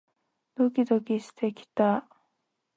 [0.55, 2.07] ドキドキしてきた